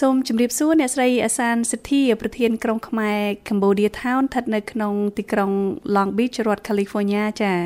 [0.00, 5.50] សូមជម្រាបសួរអ្នកស្រីអសានសិទ្ធាប្រធានក្រុងខ្មែរ Cambodia Town ស្ថិតនៅក្នុងទីក្រុង
[5.94, 7.58] Long Beach រដ្ឋ California ចា៎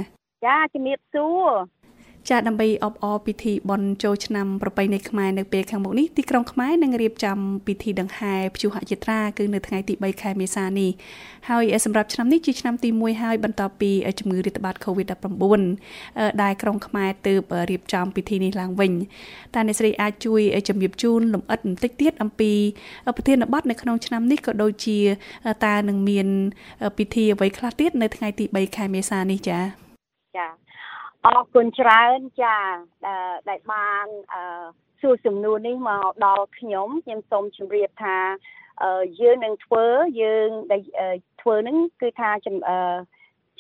[0.47, 1.47] ចាជំរាបសួរ
[2.31, 10.91] ចាដើម្បីអបអរពិធីបុណ្យចូលឆ្នាំប្រពៃណីខ្មែរនៅពេលខាងមុខនេះទីក្រុងខ្មែរនឹងរៀបចំពិធីដង្ហែព្យុហយាត្រាគឺនៅថ្ងៃទី3ខែមេសានេះ
[11.49, 18.93] ហើយសម្រាប់ឆ្នាំនេះជាឆ្នាំទី1ហើយបន្ទាប់ពីជំងឺរាតត្បាត COVID-19 ដែលក្រុងខ្មែរទើបរៀបចំពិធីនេះឡើងវិញ
[19.55, 22.53] តើអ្នកស្រីអាចជួយជំរាបជូនលម្អិតបន្តិចទៀតអំពី
[23.17, 24.99] ប្រធានបទនៅក្នុងឆ្នាំនេះក៏ដូចជា
[25.65, 26.27] តើនឹងមាន
[26.99, 29.87] ពិធីអ្វីខ្លះទៀតនៅថ្ងៃទី3ខែមេសានេះចា៎
[30.37, 30.66] ចា
[31.27, 32.57] អរគុណច្រើនចា
[33.49, 34.07] ដែលបាន
[35.01, 38.17] សួរសំណួរនេះមកដល់ខ្ញុំខ្ញុំសូមជម្រាបថា
[39.21, 39.85] យើងនឹងធ្វើ
[40.23, 40.83] យើងដែល
[41.43, 42.31] ធ្វើហ្នឹងគឺថា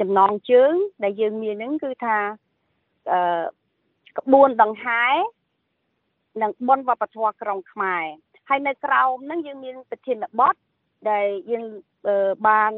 [0.00, 0.74] ចំណងជើង
[1.04, 2.18] ដែលយើងមានហ្នឹងគឺថា
[4.18, 5.04] ក្បួនដង្ហែ
[6.42, 8.04] និងបុណ្យវប្បធម៌ក្រុងខ្មែរ
[8.48, 10.54] ហើយនៅក្រោមហ្នឹងយើងមានប្រធានបទ
[11.10, 11.64] ដែលយើង
[12.48, 12.72] បាន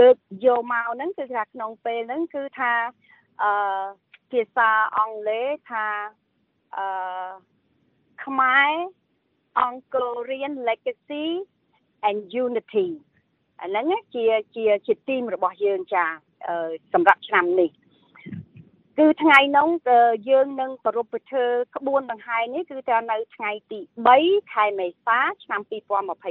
[0.00, 2.72] លើកយកមកហ្នឹងគឺថាក្នុងពេលហ្នឹងគឺថា
[3.42, 3.50] អឺ
[4.32, 5.86] ភាសាអង់គ្លេសថា
[6.76, 6.86] អឺ
[8.24, 8.72] ខ្មែរ
[9.60, 9.96] អង្គ
[10.30, 11.26] រៀន legacy
[12.08, 12.88] and unity
[13.62, 14.24] អាហ្នឹងជា
[14.56, 16.04] ជាជាទីមរបស់យើងចា
[16.92, 17.70] សម្រាប់ឆ្នាំនេះ
[18.98, 19.68] គឺថ្ងៃនោះ
[20.30, 21.46] យើងនឹងប្រពៃធ្វើ
[21.76, 23.80] ក្បួនដង្ហែនេះគឺថានៅថ្ងៃទី
[24.16, 25.60] 3ខែមេសាឆ្នាំ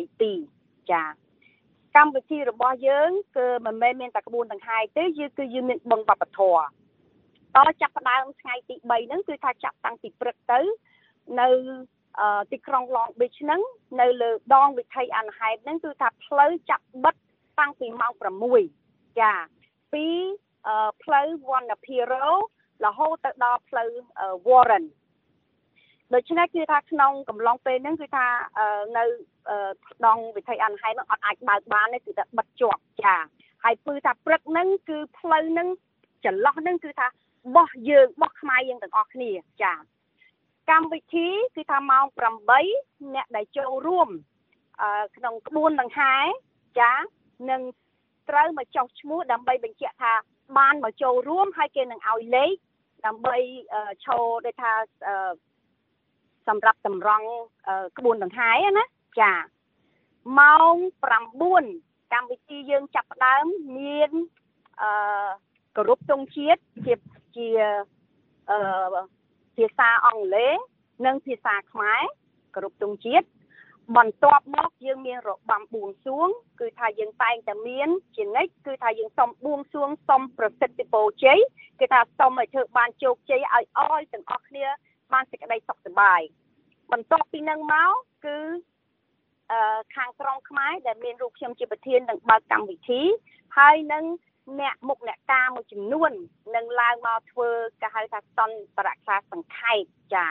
[0.09, 1.03] 2022ចា
[1.95, 6.65] កម្មវិធីរបស់យើងគឺមិនមែនមានតែក្បួនដង្ហែទេយើងគឺយើងមានបឹងវប្បធម៌
[7.67, 10.59] តចាប់ផ្ដើមថ្ងៃទី3ហ្នឹងគឺថាចាប់តាំងពីព្រឹកទៅ
[11.41, 11.49] នៅ
[12.51, 13.61] ទីក្រុង Long Beach ហ្នឹង
[14.01, 17.15] នៅលើដងវិថីអានហេតហ្នឹងគឺថាផ្លូវចាប់បិទ
[17.59, 18.13] តាំងពីម៉ោង
[18.65, 19.33] 6ចា
[19.93, 20.05] ពី
[21.03, 22.27] ផ្លូវវណ្ណភារោ
[22.85, 23.89] រហូតទៅដល់ផ្លូវ
[24.47, 24.85] Warren
[26.13, 28.25] ដូច្នេះគឺថាក្នុងកំឡុងពេលហ្នឹងគឺថា
[28.97, 29.05] នៅ
[30.05, 33.15] ដងវិថីអានហេតហ្នឹងអត់អាចបើកបានទេគឺថាបិទជាប់ចា
[33.63, 35.67] ហើយពឺថាព្រឹកហ្នឹងគឺផ្លូវហ្នឹង
[36.25, 37.07] ចន្លោះហ្នឹងគឺថា
[37.55, 39.31] បោះយើងបោះខ្មែរយើងទាំងអស់គ្នា
[39.63, 39.73] ចា
[40.71, 42.05] កម្មវិធីគឺថាម៉ោង
[42.59, 44.09] 8អ្នកដែលចូលរួម
[45.17, 46.15] ក្នុងក្បួនដង្ហែ
[46.79, 46.93] ចា
[47.49, 47.61] នឹង
[48.29, 50.13] ត្រូវមកចុះឈ្មោះដើម្បីបញ្ជាក់ថា
[50.57, 52.55] បានមកចូលរួមហើយគេនឹងឲ្យលេខ
[53.05, 53.37] ដើម្បី
[54.05, 54.71] ឈរដូចថា
[56.47, 57.27] សម្រាប់តម្រង់
[57.97, 58.85] ក្បួនដង្ហែណា
[59.21, 59.33] ចា
[60.39, 60.75] ម៉ោង
[61.45, 63.45] 9កម្មវិធីយើងចាប់ផ្ដើម
[63.77, 64.11] មាន
[64.81, 65.29] អឺ
[65.75, 66.93] គោរពទង់ជាតិជា
[67.35, 67.47] ជា
[68.51, 68.57] អឺ
[69.55, 70.57] ភាសាអង់គ្លេស
[71.05, 72.01] និងភាសាខ្មែរ
[72.55, 73.27] គ្រប់ទង់ជាតិ
[73.97, 76.27] បន្ទាប់មកយើងមានរបាំបួងសួង
[76.59, 81.39] គឺថាយើងតែងតែមានជានិច្ចគឺថាយើងសុំបួងសួងសុំប្រសិទ្ធពរជ័យ
[81.79, 84.65] គឺថាសុំឲ្យធ្វើបានជោគជ័យឲ្យអស់ទាំងអស់គ្នា
[85.13, 86.21] បានសេចក្តីសុខសប្បាយ
[86.91, 87.93] បន្ទាប់ពីនឹងមក
[88.25, 88.37] គឺ
[89.51, 93.01] អឺខាងក្រុងខ្មែរដែលមានរូបខ្ញុំជាប្រធាននឹងបើកកម្មវិធី
[93.57, 94.03] ហើយនឹង
[94.59, 96.11] អ្នកមុខអ្នកការមួយចំនួន
[96.55, 97.49] នឹងឡើងមកធ្វើ
[97.81, 99.83] គេហៅថាសន្ទរក្លាសង្ខេប
[100.13, 100.27] ចា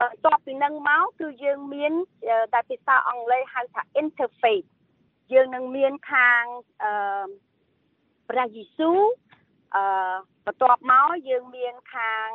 [0.00, 1.92] បន្ទាប់ពីនឹងមកគឺយើងមាន
[2.54, 4.68] តែភាសាអង់គ្លេសហៅថា interface
[5.32, 6.42] យើងនឹងមានខាង
[6.82, 7.26] អឺ
[8.28, 9.00] ព្រះយេស៊ូវ
[9.74, 9.82] អឺ
[10.46, 12.28] បន្ទាប់មកយើងមានខាង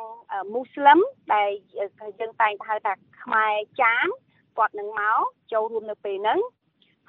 [0.54, 0.98] មូស្លឹម
[1.34, 1.50] ដែល
[2.20, 2.92] យើងតែងទៅហៅថា
[3.22, 4.08] ខ្មែរចាម
[4.58, 5.20] គាត់នឹងមក
[5.52, 6.38] ចូលរួមនៅពេលហ្នឹង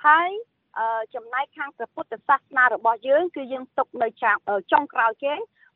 [0.05, 0.29] ហើយ
[1.15, 4.07] ចំណែកខាងព្រះពុទ្ធសាសនារបស់យើងគឺយើងទុកនៅ
[4.71, 5.33] ចុងក្រោយគេ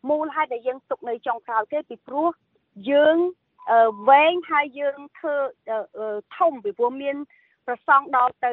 [0.09, 2.27] មូលហេតុដែលយើងទុកនៅចុងក្រោយគេពីព្រោះ
[2.91, 3.17] យើង
[4.09, 5.35] វែងហើយយើងធ្វើ
[6.37, 7.15] ធំពីព្រោះមាន
[7.67, 8.51] ប្រសងដល់ទៅ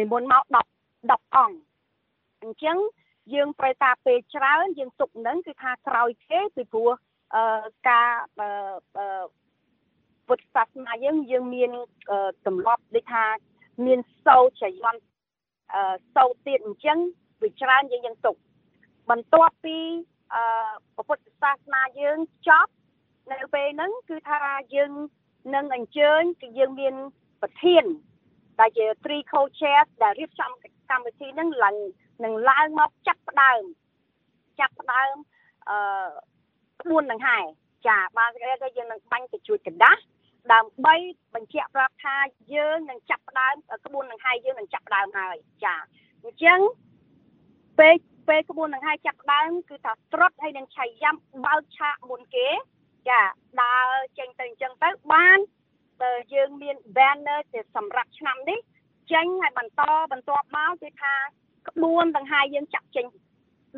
[0.00, 1.58] និមន្តមក10 10អង្គ
[2.42, 2.78] អញ្ចឹង
[3.34, 6.90] យើងប្រែតាពេលច្រើនយើងទុកនឹងគឺថាក្រោយគេពីព្រោះ
[7.88, 8.10] ការ
[10.26, 11.70] ពុទ្ធសាសនាយើងយើងមាន
[12.46, 13.24] ទម្លាប់ដូចថា
[13.86, 15.02] មានសោចយន្ត
[16.14, 16.98] សោតទៀតអញ្ចឹង
[17.42, 18.36] វាច្រើនយើងយើងទុក
[19.10, 19.76] បន្ទាប់ពី
[20.34, 22.18] អឺពុទ្ធសាសនាយើង
[22.48, 22.72] ចប់
[23.32, 24.38] នៅពេលហ្នឹងគឺថា
[24.74, 24.92] យើង
[25.54, 26.94] នឹងអញ្ជើញគឺយើងមាន
[27.42, 27.84] ប្រធាន
[28.60, 30.50] ដែលជា three co-chairs ដែលរៀបចំ
[30.90, 31.76] កម្មវិធីហ្នឹងឡើង
[32.24, 33.62] នឹងឡើងមកចាប់ផ្ដើម
[34.60, 35.14] ចាប់ផ្ដើម
[35.68, 36.08] អឺ
[36.82, 37.38] ក្បួនដង្ហែ
[37.86, 40.02] ចាបានគេថាយើងនឹងបាញ់ទៅជួយកដាស់
[40.52, 40.94] ដើម្បី
[41.34, 42.16] បញ្ជាក់ប្រាប់ថា
[42.54, 43.54] យើងនឹងចាប់ផ្ដើម
[43.86, 45.74] ក្បួនដង្ហែយើងនឹងចាប់ផ្ដើមហើយចា
[46.22, 46.60] អញ្ចឹង
[47.78, 47.96] ពេល
[48.28, 51.16] ពេលក្បួនដង្ហែចាប់ផ្ដើមគឺថាត្រុតហើយនឹងឆៃយ៉ាំ
[51.46, 52.48] បើកឆាកមុនគេ
[53.08, 53.20] ចា
[53.62, 55.38] ដើរចេញទៅអញ្ចឹងទៅបាន
[56.02, 58.58] ទៅយើងមាន banner ជាសម្រាប់ឆ្នាំនេះ
[59.12, 59.82] ចេញហើយបន្ត
[60.12, 61.14] បន្ទាប់មកគឺថា
[61.68, 63.06] ក្បួនដង្ហែយើងចាក់ចេញ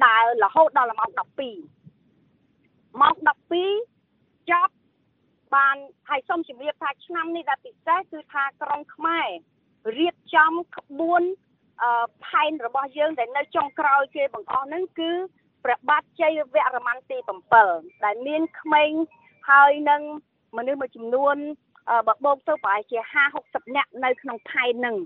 [0.07, 1.21] ដើររហូតដល់ម៉ោង12
[3.01, 3.15] ម៉ោង
[3.83, 4.73] 12ចប់
[5.55, 5.77] បាន
[6.09, 9.29] ហើយសូមជម្រាបថាឆ្នាំនេះដែលពិសេសគឺថាក្រុងខ្មែរ
[9.99, 11.23] រៀបចំក្បួន
[11.83, 15.11] អឺផែនរបស់យើងដែលនៅចុងក្រោយគេបង្អស់ហ្នឹងគឺ
[15.65, 17.19] ព្រះបាទជ័យវរ្ម័នទី
[17.61, 18.91] 7ដែលមានក្មេង
[19.51, 20.03] ហើយនឹង
[20.57, 21.37] មនុស្សមួយចំនួន
[22.09, 24.97] បបោកទៅប្រហែលជា50 60នាក់នៅក្នុងផែនហ្នឹង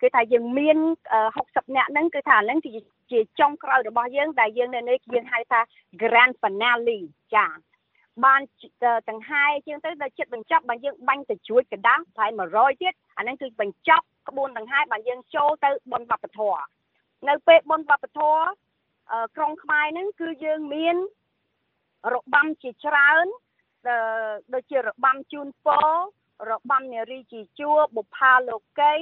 [0.00, 0.78] គឺថាយើងមាន
[1.26, 2.70] 60នាក់ហ្នឹងគឺថាហ្នឹងគឺ
[3.10, 5.60] ជាចុងក្រោយរបស់យើងដែលយើងនៅនេះយើងហៅថា
[6.02, 6.98] grand finale
[7.34, 7.46] ចា
[8.24, 8.40] បាន
[9.10, 16.62] ដង្ហែជាងទៅដល់ចិត្តបញ្ចប់បើយើងបាញ់ទៅជួយកណ្ដាស់ប្រហែល100ទៀតអាហ្នឹងគឺបញ្ចប់ក្បួនដង្ហែបើយើងចូលទៅបុណ្យវប្បធម៌
[17.28, 18.42] នៅពេលបុណ្យវប្បធម៌
[19.36, 20.96] ក្រុងខ្មែរហ្នឹងគឺយើងមាន
[22.14, 23.26] របាំជាច្រើន
[24.54, 25.88] ដូចជារបាំជូនពរ
[26.50, 28.94] របាំនារីជាជួបុផាលោកី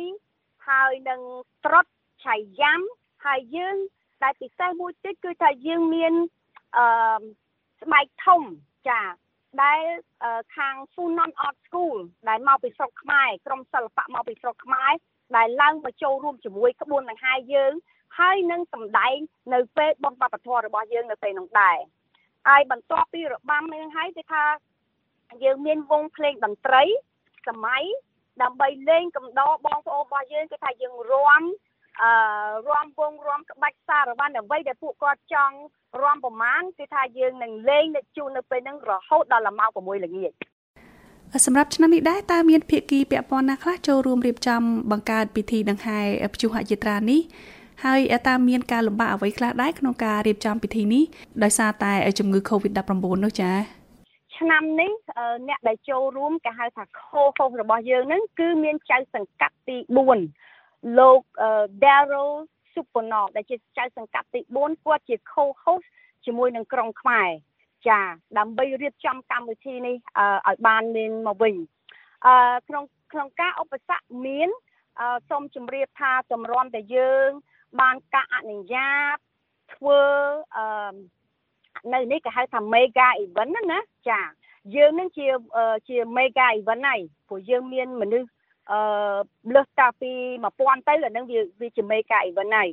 [0.69, 1.21] ហើយនឹង
[1.65, 1.87] ត្រុត
[2.25, 2.81] ឆៃយ៉ាំ
[3.27, 3.77] ហើយយើង
[4.23, 6.13] តែពិសេសមួយទៀតគឺថាយើងមាន
[6.77, 6.87] អឺ
[7.83, 8.43] ស្បែកធំ
[8.89, 9.01] ចា
[9.63, 9.81] ដែល
[10.57, 11.99] ខាង Funan Art School
[12.29, 14.93] ដែលមកពីស្រុកខ្មែរក្រុមសិល្បៈមកពីស្រុកខ្មែរ
[15.37, 17.73] ដែលឡើងមកចូលរួមជាមួយក្បួនដង្ហែយើង
[18.19, 19.17] ហើយនឹងសម្ដែង
[19.55, 21.79] នៅពេលបុណ្យវប្បធម៌របស់យើងនៅពេលនោះដែរ
[22.49, 24.45] ហើយបន្ទាប់ពីរបាំនឹងហើយគឺថា
[25.45, 26.85] យើងមានវងភ្លេងតន្ត្រី
[27.49, 27.85] សម័យ
[28.43, 31.43] ដើម្បីលេងកំដរបងប្អូនរបស់យើងគឺថាយើងរាំ
[32.03, 32.13] អឺ
[32.71, 35.57] រាំវងរាំក្បាច់សារវ័នអ្វីដែលពួកគាត់ចង់
[36.03, 40.33] រាំប្រមាណគឺថាយើងនឹងលេងនៅជូននៅពេលហ្នឹងរហូតដល់ម៉ោង6ល្ងាច
[41.47, 44.61] សម្រាប់ឆ្នាំនេះដែរតើមានភាគីពាក់ព័ន្ធណាខ្លះចូលរួមរៀបចំ
[44.91, 45.99] បង្កើតពិធីដង្ហែ
[46.35, 47.21] ព្យុហយាត្រានេះ
[47.85, 51.05] ហើយតើមានការលំបាកអ្វីខ្លះដែរក្នុងការរៀបចំពិធីនេះ
[51.43, 52.93] ដោយសារតែជំងឺ Covid-19
[53.25, 53.57] នោះចា៎
[54.39, 54.93] ឆ្នាំនេះ
[55.49, 59.77] អ្នកដែលចូលរួមគេហៅថា co-host របស់យើងហ្នឹងគឺមានចៅសង្កាត់ទី
[60.17, 60.48] 4
[60.99, 61.21] លោក
[61.83, 62.33] Daryl
[62.73, 65.87] Suponov ដែលជាចៅសង្កាត់ទី4គាត់ជា co-host
[66.25, 67.29] ជាមួយនឹងក្រុងខ្មែរ
[67.89, 68.01] ចា
[68.39, 69.97] ដើម្បីរៀបចំកម្មវិធីនេះ
[70.49, 71.55] ឲ្យបានមានមកវិញ
[72.27, 72.35] អឺ
[72.69, 74.49] ក្នុងក្នុងការឧបសគ្គមាន
[75.29, 77.31] សូមជម្រាបថាតម្រាំតែយើង
[77.81, 79.17] បានការអនុញ្ញាត
[79.75, 80.01] ធ្វើ
[80.57, 80.95] អឺ
[81.95, 84.21] នៅនេះគេហៅថា mega event ណាចា
[84.77, 85.27] យើងនឹងជា
[85.89, 88.29] ជា mega event ហើយព្រោះយើងមានមនុស្ស
[88.73, 88.81] អឺ
[89.55, 90.13] លើសតាពី
[90.45, 92.69] 1000ទៅអានឹងវាវាជា mega event ហើយ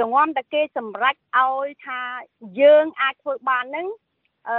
[0.00, 2.00] ទងំតែគេសម្រេចឲ្យថា
[2.60, 3.86] យើងអាចធ្វើបាននឹង
[4.48, 4.58] អឺ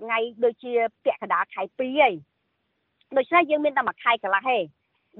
[0.00, 0.72] ថ្ងៃដូចជា
[1.04, 2.14] ពាក់កណ្ដាលខែ2ហើយ
[3.16, 4.58] ដូច្នេះយើងមានតែមួយខែកន្លះទេ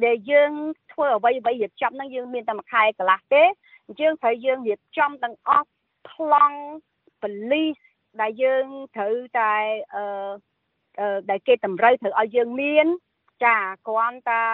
[0.05, 0.53] ដែលយើង
[0.93, 3.43] ធ្វើអ្វីអ្វីរៀបចំហ្នឹងយើងមានតែមួយខែកន្លះទេ
[3.87, 5.69] អញ្ចឹងត្រូវយើងរៀបចំទាំងអស់
[6.11, 6.59] ប្លង់
[7.23, 7.79] បលីស
[8.21, 8.67] ដែលយើង
[8.97, 9.53] ត្រូវតែ
[9.95, 10.05] អឺ
[11.31, 12.87] ដែលគេតម្រូវត្រូវឲ្យយើងមាន
[13.42, 13.56] ចា
[13.88, 14.46] គ្រាន់តែ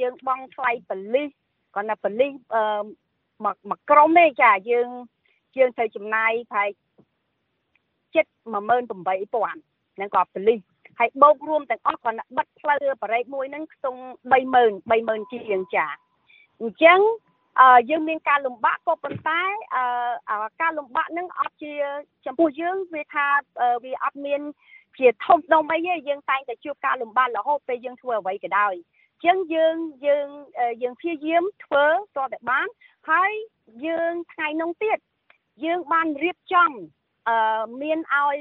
[0.00, 1.28] យើងបង់ថ្លៃបលិស
[1.74, 2.82] គ្រាន់តែបលិសអឺ
[3.44, 4.88] មកមកក្រុមទេចាយើង
[5.56, 6.68] យើងត្រូវចំណាយប្រហែល
[8.14, 8.54] ចិត្ត18000
[9.96, 10.58] ហ្នឹងក៏បលិស
[10.98, 14.00] ហើយបូករួមទាំងអស់គាត់បិទផ្លូវបរិយមួយហ្នឹងខ្ទង់
[14.32, 15.86] 30000 30000ជាងចា
[16.60, 17.00] អញ្ចឹង
[17.60, 19.40] អឺយើងមានការលំបាកក៏ប៉ុន្តែ
[19.76, 21.72] អឺការលំបាកហ្នឹងអត់ជា
[22.26, 23.26] ចំពោះយើងវាថា
[23.84, 24.40] វាអត់មាន
[24.98, 29.76] ជាធំដុំអីទេយើងតែងតែជួបការលំបាករហូតពេលយើងធ្វើអ្វីក៏ដោយអញ្ចឹងយើង
[30.06, 30.26] យើង
[30.82, 31.86] យើងព្យាយាមធ្វើ
[32.16, 32.66] តតែបាន
[33.10, 33.32] ហើយ
[33.86, 34.98] យើងថ្ងៃនោះទៀត
[35.64, 36.70] យើងបានរៀបចំ
[37.28, 38.36] អឺមានឲ្យ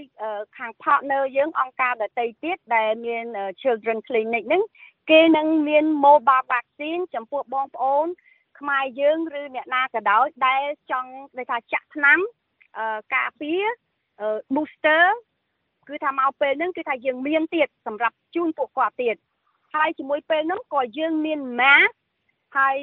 [0.57, 3.25] ខាង partner យើងអង្គការដទៃទៀតដែលមាន
[3.61, 4.63] Children Clinic ហ្នឹង
[5.09, 8.07] គេនឹងមាន mobile vaccine ចំពោះបងប្អូន
[8.59, 12.19] ខ្មែរយើងឬអ្នកណាក៏ដោយដែលចង់ដូចថាចាក់ថ្នាំ
[12.77, 13.63] អឺការពារ
[14.55, 15.03] booster
[15.88, 19.16] គឺថាមកពេលហ្នឹងគឺថាយើងមានទៀតសម្រាប់ជូនពួកគាត់ទៀត
[19.75, 21.92] ហើយជាមួយពេលហ្នឹងក៏យើងមាន mask
[22.58, 22.78] ហើយ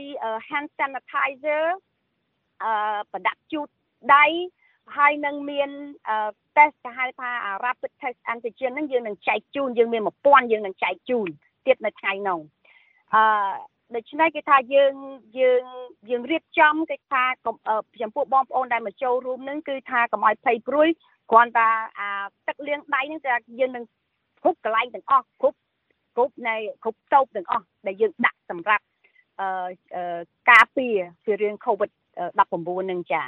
[0.48, 1.64] hand sanitizer
[2.62, 3.68] អឺប្រដាក់ជូត
[4.14, 4.26] ដៃ
[4.96, 5.70] ហើយនឹងមាន
[6.56, 7.30] test គេហៅថា
[7.64, 11.28] rapid test antigen ហ្នឹងយើងនឹងចែកជូនយើងមាន1000យើងនឹងចែកជូន
[11.66, 12.40] ទៀតនៅថ្ងៃនោះ
[13.14, 13.22] អឺ
[13.96, 14.94] ដូច្នេះគេថាយើង
[15.38, 15.64] យើង
[16.10, 17.24] យើងរៀបចំគេថា
[18.02, 20.88] ចំពោះបងប្អូនដែលមកចូលរួមនឹងគឺថាកុំឲ្យភ័យព្រួយ
[21.30, 21.68] គ្រាន់តែ
[21.98, 22.08] អា
[22.48, 23.84] ទឹកលាងដៃនឹងតែយើងនឹង
[24.42, 25.58] គ្រប់កន្លែងទាំងអស់គ្រប់
[26.16, 28.84] គ្រប់នៃគ្រប់តូបទាំងអស់ដែលយើងដាក់សម្រាប់
[29.40, 30.20] អឺ
[30.50, 30.94] ការពារ
[31.24, 31.90] ពីរឿង COVID
[32.40, 33.22] 19នឹងចា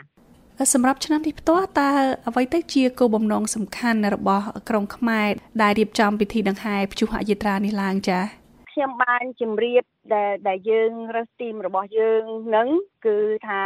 [0.75, 1.91] សម្រាប់ឆ្នាំនេះផ្ទាល់តើ
[2.29, 5.29] អ្វីទៅជាគោលបំណងសំខាន់របស់ក្រុងខ្មែរ
[5.63, 8.25] ដែលរៀបចំពិធីដង្ហែព្យុហយាត្រានេះឡើងចា៎
[8.73, 9.83] ខ្ញុំបានជម្រាប
[10.15, 12.23] ដែលដែលយើងរើសទីមរបស់យើង
[12.57, 12.69] នឹង
[13.07, 13.17] គឺ
[13.49, 13.63] ថា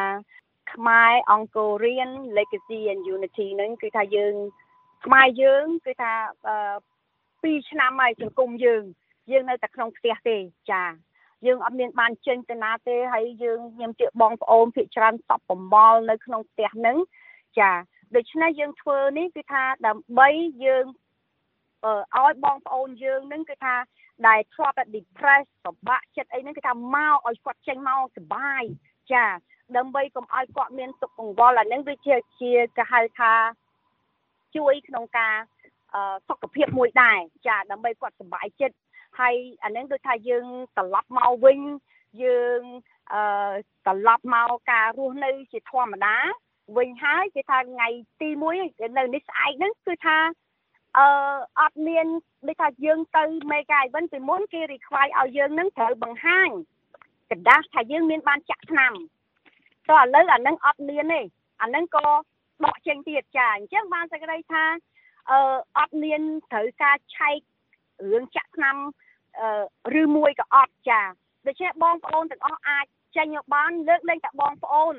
[0.76, 4.34] ខ្មែរអង្គររៀន Legacy and Unity នឹងគឺថាយើង
[5.04, 6.12] ខ្មែរយើងគឺថា
[6.86, 8.82] 2ឆ្នាំហើយសង្គមយើង
[9.30, 10.36] យើងនៅតែក្នុងផ្ទះទេ
[10.70, 10.84] ចា
[11.46, 16.96] យើងអត់មានបានចេញទៅណាទេហើយយើងខ្ញុំជឿបងប្អូនភាគច្រើនតបបំល់នៅក្នុងផ្ទះហ្នឹង
[17.58, 17.70] ចា
[18.16, 20.28] ដូច្នេះយើងធ្វើនេះគឺថាដើម្បី
[20.64, 20.86] យើង
[22.18, 23.74] ឲ្យបងប្អូនយើងនឹងគឺថា
[24.28, 28.62] ដែលធ្លាប់តែ depress ពិបាកចិត្តអីហ្នឹងគេថាមកឲ្យគាត់ចេញមកសុបាយ
[29.12, 29.24] ចា
[29.77, 33.33] ដើម្បីកុំឲ្យគាត់មានទុក្ខកង្វល់អាហ្នឹងដូចជាជាគេហៅថា
[34.55, 35.35] ជួយក្នុងការ
[36.27, 38.77] សុខភាពមួយដែរចាដើម្បីគាត់សុបាយចិត្ត
[39.19, 40.45] ហើយអានឹងដូចថាយើង
[40.77, 41.59] ត្រឡប់មកវិញ
[42.23, 42.61] យើង
[43.13, 43.53] អឺ
[43.85, 46.17] ត្រឡប់មកការរស់នៅជាធម្មតា
[46.77, 47.87] វិញហើយគេថាថ្ងៃ
[48.21, 48.29] ទី
[48.63, 50.17] 1នៅនេះស្អែកហ្នឹងគឺថា
[50.97, 51.07] អឺ
[51.59, 52.05] អត់មាន
[52.47, 56.49] ដូចថាយើងទៅ Mega Event ពីមុនគេ require ឲ្យយើងនឹងត្រូវបង្ហាញ
[57.29, 58.93] กระดาษថាយើងមានបានចាក់ឆ្នាំ
[59.88, 61.20] តោះឥឡូវអានឹងអត់មានទេ
[61.62, 62.06] អានឹងក៏
[62.64, 64.64] ដកចេញទៀតចាអញ្ចឹងបានសេចក្តីថា
[65.30, 65.38] អឺ
[65.78, 66.20] អត់មាន
[66.52, 67.38] ត្រូវការឆែក
[68.12, 68.76] រឿងចាក់ឆ្នាំ
[70.00, 71.00] ឬមួយក៏អត់ចា
[71.46, 72.84] ដូច្នេះបងប្អូនទាំងអស់អាច
[73.16, 74.94] ចេញមកបានលើកលែងតែបងប្អូន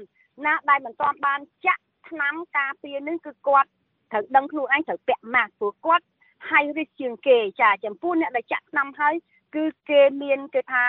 [0.45, 3.69] ណាដែលមិនទាន់បានចាក់ឆ្នាំការពារនេះគឺគាត់
[4.11, 6.05] ត្រូវដឹងខ្លួនឯងត្រូវពាក់ម៉ាស់ព្រោះគាត់
[6.49, 9.15] high risk ជាងគេចាចំពោះអ្នកដែលចាក់ឆ្នាំហើយ
[9.55, 10.83] គឺគេមានគេថា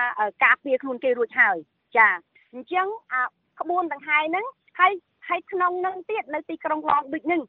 [0.45, 1.57] ការពារខ្លួនគេរួចហើយ
[1.97, 2.09] ចា
[2.52, 3.23] អញ្ចឹងអា
[3.61, 4.47] ក្បួនដង្ហែហ្នឹង
[4.79, 4.93] ហើយ
[5.29, 7.43] ហើយក្នុងនឹងទៀតនៅទីក្រុង Long Beach ហ្នឹង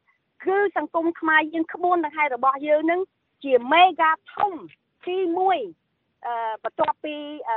[0.44, 3.00] គឺសង្គមខ្មែរយើងក្បួនដង្ហែរបស់យើងហ្នឹង
[3.44, 4.52] ជា mega ធំ
[5.06, 7.16] ទី1អឺបន្ទាប់ពី
[7.48, 7.56] អឺ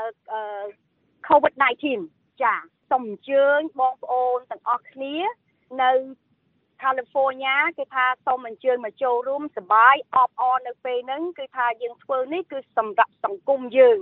[1.28, 1.86] COVID-19
[2.42, 2.54] ចា
[2.90, 5.16] សូមអញ្ជើញបងប្អូនទាំងអស់គ្នា
[5.82, 5.92] នៅ
[6.84, 14.00] California គេថាសូមអញ្ជើញមកចូលរួមសប្បាយអបអរនៅពេលហ្នឹងគឺថាយើងធ្វើនេះគឺសម្រាប់សង្គមយើង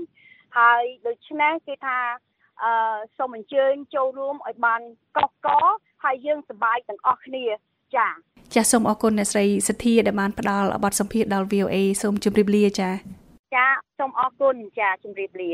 [0.58, 1.98] ហើយដូច្នេះគេថា
[2.63, 2.74] អឺ
[3.18, 4.82] សូមអញ្ជើញចូលរួមឲ្យបាន
[5.18, 5.48] កកក
[6.03, 7.46] ហើយយើងសប្បាយទាំងអស់គ្នា
[7.96, 8.08] ចា
[8.56, 12.89] ចាសូមអរគុណអ្នកស្រីសធាដែលបានផ្ដល់បទសម្ភាសន៍ដល់ VOA សូមជម្រាបលាចា
[13.56, 13.68] ចា
[14.00, 15.51] សូមអរគុណចាជម្រាបលា